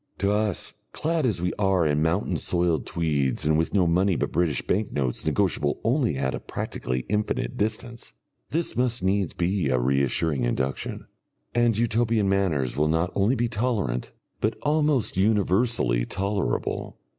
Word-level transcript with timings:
To 0.17 0.31
us, 0.31 0.73
clad 0.93 1.27
as 1.27 1.43
we 1.43 1.53
are 1.59 1.85
in 1.85 2.01
mountain 2.01 2.35
soiled 2.35 2.87
tweeds 2.87 3.45
and 3.45 3.55
with 3.55 3.71
no 3.71 3.85
money 3.85 4.15
but 4.15 4.31
British 4.31 4.63
bank 4.63 4.91
notes 4.91 5.27
negotiable 5.27 5.79
only 5.83 6.17
at 6.17 6.33
a 6.33 6.39
practically 6.39 7.05
infinite 7.07 7.55
distance, 7.55 8.13
this 8.49 8.75
must 8.75 9.03
needs 9.03 9.35
be 9.35 9.69
a 9.69 9.77
reassuring 9.77 10.43
induction. 10.43 11.05
And 11.53 11.77
Utopian 11.77 12.27
manners 12.27 12.75
will 12.75 12.87
not 12.87 13.11
only 13.13 13.35
be 13.35 13.47
tolerant, 13.47 14.09
but 14.39 14.57
almost 14.63 15.17
universally 15.17 16.03
tolerable. 16.03 16.97